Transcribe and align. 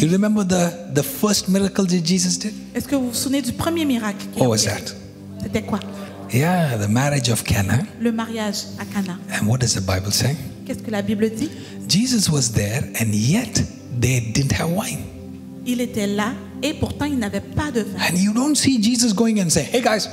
You 0.00 0.08
remember 0.12 0.44
the, 0.44 0.92
the 0.94 1.02
first 1.02 1.48
miracle 1.48 1.84
that 1.84 2.04
Jesus 2.04 2.38
did? 2.38 2.54
Est-ce 2.74 2.86
que 2.86 2.94
vous 2.94 3.08
vous 3.08 3.14
souvenez 3.14 3.42
du 3.42 3.52
premier 3.52 3.84
miracle 3.84 4.26
qu'il 4.32 4.40
a 4.40 4.44
What 4.44 4.50
was 4.50 4.64
that? 4.64 4.94
C'était 5.42 5.62
quoi? 5.62 5.80
Yeah, 6.32 6.76
the 6.78 6.88
marriage 6.88 7.28
of 7.30 7.42
Cana. 7.42 7.80
Le 8.00 8.12
mariage 8.12 8.66
à 8.78 8.84
Cana. 8.84 9.18
And 9.32 9.48
what 9.48 9.58
does 9.58 9.74
the 9.74 9.80
Bible 9.80 10.12
say? 10.12 10.36
Qu'est-ce 10.66 10.82
que 10.82 10.90
la 10.92 11.02
Bible 11.02 11.30
dit? 11.30 11.50
Jesus 11.88 12.30
was 12.30 12.52
there, 12.52 12.84
and 13.00 13.12
yet 13.12 13.62
they 14.00 14.20
didn't 14.20 14.52
have 14.52 14.70
wine. 14.70 15.00
Il 15.66 15.80
était 15.80 16.06
là 16.06 16.34
et 16.62 16.74
pourtant 16.74 17.06
il 17.06 17.18
n'avait 17.18 17.40
pas 17.40 17.72
de 17.72 17.80
vin. 17.80 17.98
And 17.98 18.16
you 18.16 18.32
don't 18.32 18.54
see 18.54 18.80
Jesus 18.80 19.12
going 19.12 19.40
and 19.40 19.50
say, 19.50 19.64
Hey 19.72 19.82
guys, 19.82 20.08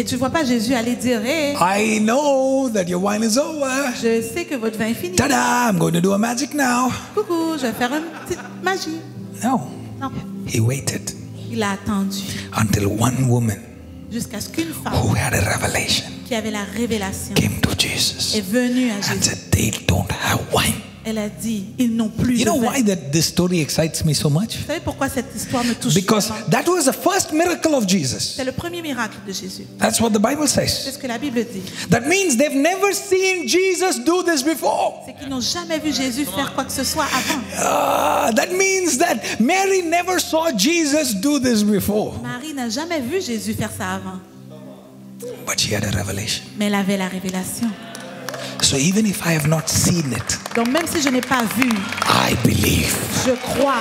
Et 0.00 0.04
tu 0.04 0.14
vois 0.16 0.30
pas 0.30 0.44
Jésus 0.44 0.74
aller 0.74 0.94
dire 0.94 1.20
Hé, 1.26 1.54
I 1.60 1.98
know 2.00 2.70
that 2.72 2.84
your 2.84 3.02
wine 3.02 3.24
is 3.24 3.36
over. 3.36 3.92
je 4.00 4.22
sais 4.22 4.44
que 4.44 4.54
votre 4.54 4.78
vin 4.78 4.86
est 4.86 4.94
fini. 4.94 5.16
Ta-da, 5.16 5.68
I'm 5.70 5.78
going 5.78 5.92
to 5.92 6.00
do 6.00 6.12
a 6.12 6.18
magic 6.18 6.54
now. 6.54 6.88
Coucou, 7.16 7.56
je 7.56 7.66
vais 7.66 7.72
faire 7.72 7.90
une 7.92 8.04
petite 8.24 8.38
magie. 8.62 9.00
No. 9.42 9.60
Non, 10.00 10.10
He 10.46 10.60
waited 10.60 11.10
il 11.50 11.62
a 11.62 11.72
attendu 11.72 12.20
until 12.56 12.86
one 12.86 13.24
woman 13.28 13.56
jusqu'à 14.12 14.38
ce 14.40 14.48
qu'une 14.50 14.72
femme 14.72 14.92
who 14.94 15.14
had 15.16 15.34
a 15.34 15.40
revelation 15.56 16.04
qui 16.26 16.34
avait 16.34 16.50
la 16.52 16.62
révélation 16.76 17.34
came 17.34 17.58
to 17.62 17.70
Jesus 17.78 18.36
est 18.36 18.42
venue 18.42 18.90
à 18.90 18.94
and 18.96 19.02
Jésus. 19.02 19.22
said, 19.24 19.50
They 19.50 19.72
don't 19.88 20.06
have 20.12 20.40
wine. 20.54 20.74
Elle 21.10 21.16
a 21.18 21.28
dit 21.30 21.64
Ils 21.78 21.96
n'ont 21.96 22.10
plus 22.10 22.36
You 22.38 22.44
de 22.44 22.50
know 22.50 22.60
vin. 22.60 22.66
why 22.70 22.82
that 22.84 22.96
this 23.12 23.26
story 23.28 23.60
excites 23.60 24.04
me 24.04 24.12
so 24.12 24.28
much? 24.28 24.56
Vous 24.58 24.66
savez 24.66 24.80
pourquoi 24.80 25.08
cette 25.08 25.34
histoire 25.34 25.64
me 25.64 25.72
touche 25.74 25.94
Because 25.94 26.26
tellement? 26.28 26.50
that 26.50 26.68
was 26.68 26.84
the 26.84 26.92
first 26.92 27.32
miracle 27.32 27.74
of 27.74 27.86
Jesus. 27.88 28.34
C'est 28.36 28.44
le 28.44 28.52
premier 28.52 28.82
miracle 28.82 29.16
de 29.26 29.32
Jésus. 29.32 29.64
That's 29.78 30.00
what 30.00 30.10
the 30.10 30.18
Bible 30.20 30.46
C'est 30.46 30.66
says. 30.66 30.92
ce 30.92 30.98
que 30.98 31.06
la 31.06 31.16
Bible 31.16 31.44
dit. 31.50 31.62
That 31.88 32.02
means 32.02 32.36
they've 32.36 32.54
never 32.54 32.92
seen 32.92 33.48
Jesus 33.48 34.00
do 34.04 34.22
this 34.22 34.42
before. 34.42 35.02
C'est 35.06 35.14
qu'ils 35.18 35.30
n'ont 35.30 35.40
jamais 35.40 35.78
vu 35.78 35.94
Jésus 35.94 36.26
faire 36.26 36.52
quoi 36.54 36.64
que 36.64 36.72
ce 36.72 36.84
soit 36.84 37.04
avant. 37.06 37.40
Ah, 37.56 38.30
that 38.36 38.48
means 38.52 38.98
that 38.98 39.16
Mary 39.40 39.82
never 39.82 40.18
saw 40.20 40.50
Jesus 40.54 41.14
do 41.14 41.38
this 41.40 41.62
before. 41.62 42.20
Marie 42.22 42.52
n'a 42.52 42.68
jamais 42.68 43.00
vu 43.00 43.22
Jésus 43.22 43.54
faire 43.54 43.70
ça 43.76 43.94
avant. 43.94 44.18
But 45.46 45.58
she 45.58 45.72
had 45.74 45.84
a 45.84 45.90
revelation. 45.96 46.44
Mais 46.58 46.66
elle 46.66 46.74
avait 46.74 46.98
la 46.98 47.08
révélation. 47.08 47.70
So 48.60 48.76
even 48.76 49.06
if 49.06 49.24
I 49.24 49.32
have 49.34 49.46
not 49.48 49.62
seen 49.68 50.12
it, 50.12 50.38
Donc 50.58 50.72
même 50.72 50.86
si 50.92 51.00
je 51.00 51.08
n'ai 51.08 51.20
pas 51.20 51.42
vu, 51.56 51.68
I 52.04 52.34
believe. 52.42 52.92
je 53.24 53.30
crois. 53.30 53.74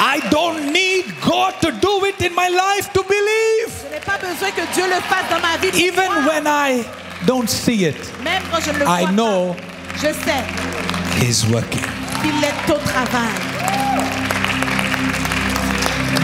I 0.00 0.18
don't 0.30 0.72
need 0.72 1.04
God 1.22 1.52
to 1.60 1.70
do 1.72 2.06
it 2.06 2.18
in 2.22 2.34
my 2.34 2.48
life 2.48 2.90
to 2.94 3.02
believe. 3.02 3.70
Je 3.84 3.94
n'ai 3.94 4.00
pas 4.00 4.16
besoin 4.16 4.50
que 4.50 4.62
Dieu 4.74 4.84
le 4.86 4.98
fasse 5.02 5.28
dans 5.28 5.40
ma 5.46 5.58
vie. 5.60 5.68
Even 5.86 6.06
croire. 6.06 6.26
when 6.26 6.46
I 6.46 6.86
don't 7.26 7.46
see 7.50 7.84
it, 7.84 7.96
Même 8.22 8.42
quand 8.50 8.60
je 8.64 8.70
ne 8.70 8.78
le 8.78 8.84
I 8.86 9.02
vois 9.04 9.10
know 9.12 9.52
pas, 9.52 10.08
je 10.08 10.14
sais 10.24 11.20
He's 11.20 11.44
working. 11.50 11.82
qu'il 12.22 12.42
est 12.42 12.74
au 12.74 12.78
travail. 12.78 13.28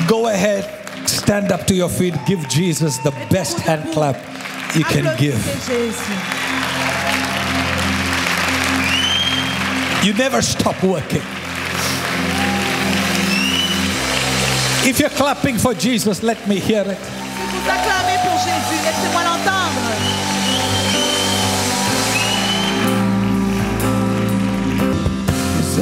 Go 0.09 0.27
ahead, 0.29 0.65
stand 1.05 1.53
up 1.53 1.67
to 1.67 1.75
your 1.75 1.91
feet, 1.91 2.15
give 2.27 2.49
Jesus 2.49 2.97
the 3.05 3.13
best 3.31 3.59
hand 3.61 3.83
clap 3.93 4.17
you 4.75 4.85
can 4.85 5.05
give. 5.19 5.37
Jésus. 5.69 6.50
You 10.03 10.15
never 10.15 10.41
stop 10.41 10.83
working. 10.83 11.23
If 14.89 14.99
you're 14.99 15.11
clapping 15.11 15.59
for 15.59 15.75
Jesus, 15.75 16.23
let 16.23 16.49
me 16.49 16.59
hear 16.59 16.81
it. 16.81 16.99
Si 16.99 17.59
vous 17.59 17.69
acclamez 17.69 18.19
pour 18.25 18.39
Jésus, 18.39 18.81
laissez-moi 18.83 19.23
l'entendre. 19.23 19.61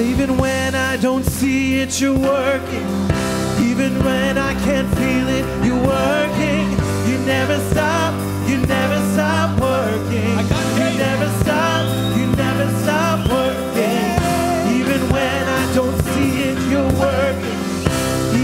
Even 0.01 0.37
when 0.37 0.75
I 0.75 0.97
don't 0.97 1.25
see 1.25 1.81
it, 1.81 2.01
you're 2.01 2.19
working. 2.19 2.87
Even 3.71 4.03
when 4.05 4.37
I 4.37 4.55
can't 4.65 4.89
feel 4.97 5.29
it, 5.29 5.45
you're 5.65 5.87
working. 5.87 6.71
You 7.09 7.19
never 7.25 7.59
stop, 7.71 8.15
don't 15.75 16.01
see 16.13 16.43
it, 16.51 16.59
you're 16.71 16.93
working. 16.99 17.61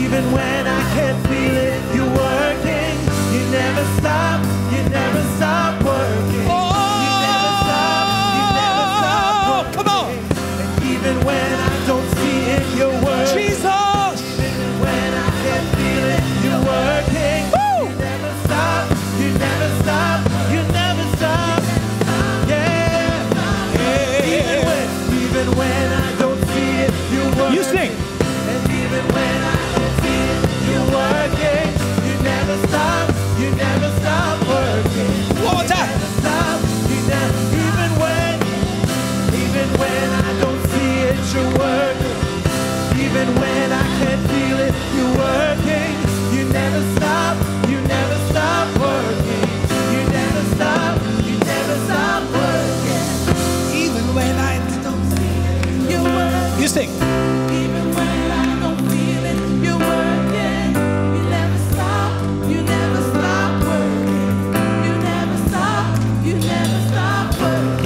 Even 0.02 0.24
when 0.32 0.66
I 0.66 0.80
can't 0.94 1.26
feel 1.26 1.43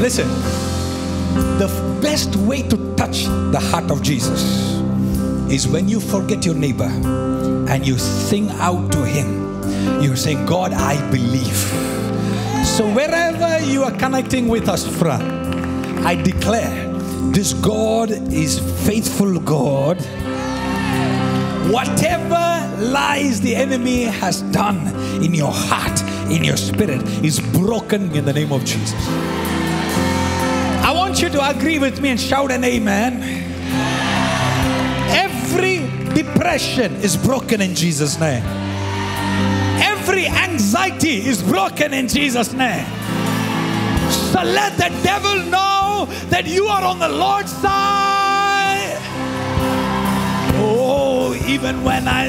Listen, 0.08 0.28
the 1.58 1.68
best 2.00 2.34
way 2.36 2.62
to 2.62 2.94
touch 2.96 3.24
the 3.52 3.60
heart 3.60 3.90
of 3.90 4.02
Jesus 4.02 4.40
is 5.52 5.68
when 5.68 5.86
you 5.86 6.00
forget 6.00 6.46
your 6.46 6.54
neighbor 6.54 6.88
and 7.68 7.86
you 7.86 7.98
sing 7.98 8.48
out 8.52 8.90
to 8.92 9.04
him. 9.04 9.60
You're 10.00 10.16
saying, 10.16 10.46
God, 10.46 10.72
I 10.72 10.96
believe. 11.10 11.58
So 12.64 12.90
wherever 12.90 13.62
you 13.62 13.82
are 13.84 13.92
connecting 13.92 14.48
with 14.48 14.70
us 14.70 14.86
from, 14.86 15.20
I 16.06 16.14
declare 16.14 16.88
this 17.30 17.52
God 17.52 18.10
is 18.10 18.60
faithful 18.86 19.38
God. 19.40 20.00
Whatever 21.70 22.48
lies 22.82 23.42
the 23.42 23.54
enemy 23.54 24.04
has 24.04 24.40
done 24.40 24.86
in 25.22 25.34
your 25.34 25.52
heart, 25.52 26.00
in 26.30 26.44
your 26.44 26.56
spirit, 26.56 27.06
is 27.22 27.40
broken 27.40 28.10
in 28.16 28.24
the 28.24 28.32
name 28.32 28.52
of 28.52 28.64
Jesus. 28.64 29.47
Want 31.18 31.32
you 31.32 31.40
to 31.40 31.50
agree 31.50 31.80
with 31.80 32.00
me 32.00 32.10
and 32.10 32.20
shout 32.20 32.52
an 32.52 32.62
amen. 32.62 33.20
Every 35.10 35.78
depression 36.14 36.94
is 37.02 37.16
broken 37.16 37.60
in 37.60 37.74
Jesus' 37.74 38.20
name. 38.20 38.44
Every 39.82 40.28
anxiety 40.28 41.26
is 41.26 41.42
broken 41.42 41.92
in 41.92 42.06
Jesus' 42.06 42.52
name. 42.52 42.86
So 44.30 44.44
let 44.44 44.76
the 44.76 44.96
devil 45.02 45.42
know 45.50 46.06
that 46.28 46.44
you 46.46 46.66
are 46.66 46.84
on 46.84 47.00
the 47.00 47.08
Lord's 47.08 47.50
side. 47.50 48.96
Oh, 50.62 51.34
even 51.48 51.82
when 51.82 52.06
I 52.06 52.28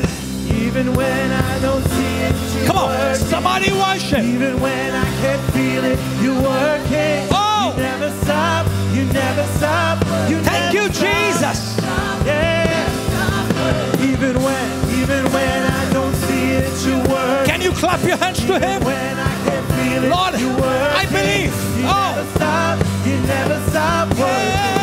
Even 0.66 0.96
when 0.96 1.31
I 1.31 1.60
don't 1.62 1.84
see 1.84 2.16
it, 2.25 2.66
come 2.66 2.78
on, 2.78 2.90
working. 2.90 3.28
somebody 3.28 3.72
worship. 3.72 4.24
Even 4.24 4.60
when 4.60 4.96
I 4.96 5.06
can't 5.22 5.54
feel 5.54 5.84
it, 5.84 6.00
you're 6.24 6.42
working. 6.42 7.28
Oh. 7.31 7.38
You 7.69 7.83
never 7.83 8.10
stop, 8.24 8.66
you 8.94 9.06
never 9.06 9.45
stop. 9.57 10.00
You 10.30 10.42
Thank 10.42 10.74
you, 10.74 10.92
stop. 10.92 11.06
Jesus. 11.06 11.77
Yeah. 12.25 14.04
Even 14.12 14.42
when, 14.44 14.66
even 15.00 15.24
when 15.31 15.62
I 15.71 15.89
don't 15.94 16.16
see 16.16 16.51
it, 16.51 16.86
you 16.86 16.98
work. 17.13 17.45
Can 17.45 17.62
you 17.62 17.71
clap 17.71 18.04
your 18.04 18.18
hands 18.18 18.39
to 18.45 18.60
him? 18.60 18.83
When 18.83 19.18
I 19.19 19.33
can't 19.45 19.68
feel 19.77 20.04
it, 20.04 20.10
Lord, 20.10 20.39
you 20.39 20.50
work. 20.50 20.94
I 21.01 21.06
believe. 21.06 21.54
You 21.77 21.86
Oh. 21.88 22.13
never 22.16 22.25
stop, 22.36 22.80
you 23.06 23.18
never 23.36 23.60
stop 23.69 24.07
working. 24.18 24.74
You 24.74 24.79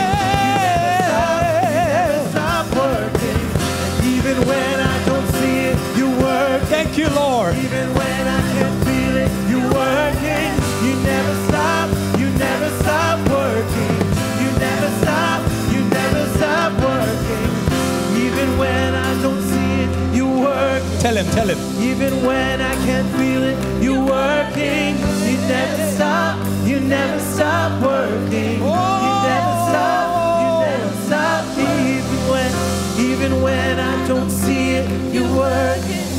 Tell 21.06 21.18
him, 21.18 21.26
tell 21.26 21.46
him. 21.46 21.58
Even 21.80 22.26
when 22.26 22.60
I 22.60 22.74
can't 22.84 23.08
feel 23.14 23.44
it, 23.44 23.56
you're 23.80 24.04
working. 24.04 24.98
You 25.22 25.38
never 25.46 25.92
stop, 25.92 26.36
you 26.66 26.80
never 26.80 27.20
stop 27.20 27.80
working. 27.80 28.54
You 28.54 29.14
never 29.30 29.54
stop, 29.70 30.06
you 30.42 30.66
never 30.66 30.96
stop. 31.06 31.44
Even 31.58 32.20
when, 32.28 32.50
even 32.98 33.40
when 33.40 33.78
I 33.78 34.08
don't 34.08 34.28
see 34.28 34.70
it, 34.78 35.14
you're 35.14 35.32
working. 35.32 36.10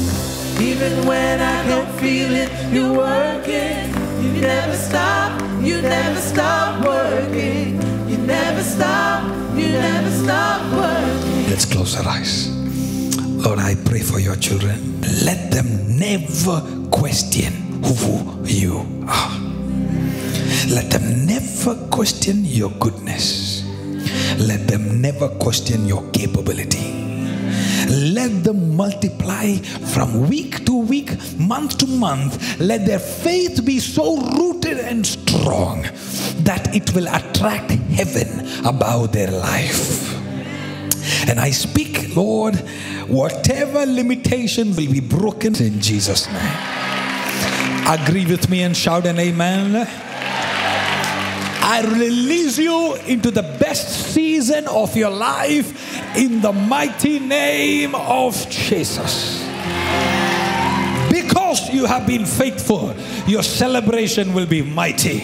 Even 0.65 1.05
when 1.05 1.41
I 1.41 1.63
can't 1.63 1.99
feel 1.99 2.31
it, 2.31 2.49
you're 2.73 2.93
working. 2.93 3.91
You 4.23 4.39
never 4.39 4.77
stop, 4.77 5.41
you 5.61 5.81
never 5.81 6.21
stop 6.21 6.85
working. 6.85 7.75
You 8.07 8.17
never 8.19 8.63
stop, 8.63 9.21
you 9.53 9.67
never 9.67 10.11
stop 10.11 10.61
working. 10.71 11.49
Let's 11.49 11.65
close 11.65 11.97
our 11.97 12.07
eyes. 12.07 12.56
Lord, 13.47 13.59
I 13.59 13.75
pray 13.75 14.01
for 14.01 14.19
your 14.19 14.35
children. 14.35 14.99
Let 15.23 15.51
them 15.51 15.97
never 15.97 16.59
question 16.91 17.53
who 17.81 18.44
you 18.44 18.79
are. 19.07 19.39
Let 20.67 20.91
them 20.91 21.25
never 21.25 21.75
question 21.88 22.44
your 22.44 22.71
goodness. 22.71 23.63
Let 24.38 24.67
them 24.67 24.99
never 24.99 25.29
question 25.29 25.88
your 25.88 26.03
capability. 26.11 26.91
Let 27.88 28.44
them 28.44 28.75
multiply 28.75 29.55
from 29.94 30.27
week 30.27 30.65
to 30.65 30.77
week, 30.77 31.15
month 31.39 31.77
to 31.77 31.88
month. 31.88 32.59
Let 32.59 32.85
their 32.85 32.99
faith 32.99 33.63
be 33.63 33.79
so 33.79 34.17
rooted 34.35 34.79
and 34.79 35.07
strong 35.07 35.83
that 36.44 36.75
it 36.75 36.94
will 36.94 37.07
attract 37.07 37.71
heaven 37.95 38.45
about 38.65 39.13
their 39.13 39.31
life. 39.31 40.03
And 41.29 41.39
I 41.39 41.51
speak, 41.51 41.96
Lord, 42.17 42.55
whatever 43.07 43.85
limitation 43.85 44.75
will 44.75 44.91
be 44.91 45.01
broken 45.01 45.55
in 45.61 45.79
Jesus' 45.79 46.25
name. 46.25 46.57
Agree 47.87 48.25
with 48.25 48.49
me 48.49 48.63
and 48.63 48.75
shout 48.75 49.05
an 49.05 49.19
amen. 49.19 49.87
I 51.61 51.81
release 51.83 52.57
you 52.57 52.95
into 53.05 53.29
the 53.29 53.43
best 53.43 54.13
season 54.13 54.67
of 54.67 54.97
your 54.97 55.11
life 55.11 56.17
in 56.17 56.41
the 56.41 56.51
mighty 56.51 57.19
name 57.19 57.93
of 57.93 58.33
Jesus. 58.49 59.43
Because 61.11 61.69
you 61.71 61.85
have 61.85 62.07
been 62.07 62.25
faithful, 62.25 62.95
your 63.27 63.43
celebration 63.43 64.33
will 64.33 64.47
be 64.47 64.63
mighty. 64.63 65.19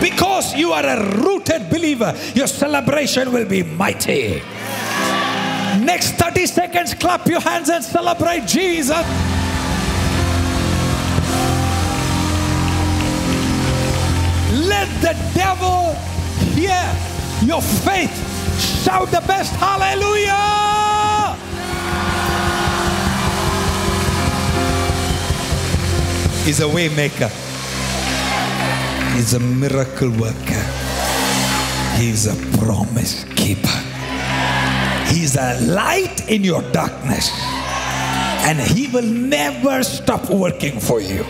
Because 0.00 0.54
you 0.54 0.72
are 0.72 0.86
a 0.86 1.16
rooted 1.18 1.68
believer, 1.68 2.16
your 2.34 2.46
celebration 2.46 3.32
will 3.32 3.46
be 3.46 3.62
mighty. 3.62 4.40
Next 5.90 6.12
30 6.12 6.46
seconds, 6.46 6.94
clap 6.94 7.26
your 7.26 7.40
hands 7.40 7.68
and 7.68 7.82
celebrate 7.82 8.46
Jesus. 8.46 9.04
Let 14.70 14.88
the 15.02 15.16
devil 15.34 15.92
hear 16.54 16.80
your 17.42 17.60
faith. 17.60 18.14
Shout 18.84 19.10
the 19.10 19.20
best 19.26 19.52
hallelujah. 19.56 21.34
He's 26.44 26.60
a 26.60 26.68
way 26.68 26.88
maker. 26.90 27.30
He's 29.16 29.34
a 29.34 29.40
miracle 29.40 30.10
worker. 30.10 30.64
He's 31.96 32.28
a 32.28 32.58
promise 32.58 33.24
keeper. 33.34 33.89
He's 35.10 35.36
a 35.36 35.60
light 35.66 36.28
in 36.30 36.44
your 36.44 36.62
darkness. 36.72 37.30
And 38.46 38.58
he 38.58 38.86
will 38.88 39.02
never 39.02 39.82
stop 39.82 40.30
working 40.30 40.80
for 40.80 41.00
you. 41.00 41.24